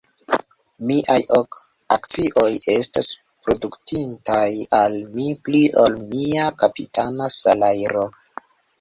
Miaj 0.91 1.17
ok 1.39 1.49
akcioj 1.97 2.47
estos 2.77 3.11
produktintaj 3.45 4.49
al 4.81 4.99
mi 5.15 5.29
pli 5.45 5.65
ol 5.87 6.03
mia 6.11 6.51
kapitana 6.65 7.33
salajro. 7.41 8.13